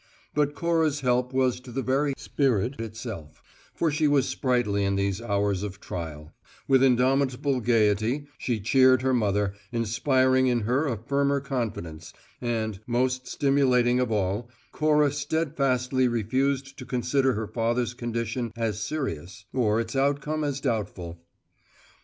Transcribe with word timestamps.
But 0.33 0.55
Cora's 0.55 1.01
help 1.01 1.31
was 1.31 1.59
to 1.59 1.71
the 1.71 1.83
very 1.83 2.15
spirit 2.17 2.79
itself, 2.81 3.43
for 3.75 3.91
she 3.91 4.07
was 4.07 4.27
sprightly 4.27 4.83
in 4.83 4.95
these 4.95 5.21
hours 5.21 5.61
of 5.61 5.79
trial: 5.79 6.33
with 6.67 6.81
indomitable 6.81 7.59
gayety 7.59 8.25
she 8.39 8.59
cheered 8.59 9.03
her 9.03 9.13
mother, 9.13 9.53
inspiring 9.71 10.47
in 10.47 10.61
her 10.61 10.87
a 10.87 10.97
firmer 10.97 11.39
confidence, 11.39 12.13
and, 12.41 12.79
most 12.87 13.27
stimulating 13.27 13.99
of 13.99 14.11
all, 14.11 14.49
Cora 14.71 15.11
steadfastly 15.11 16.07
refused 16.07 16.79
to 16.79 16.85
consider 16.87 17.33
her 17.33 17.45
father's 17.47 17.93
condition 17.93 18.51
as 18.55 18.81
serious, 18.81 19.45
or 19.53 19.79
its 19.79 19.95
outcome 19.95 20.43
as 20.43 20.59
doubtful. 20.59 21.21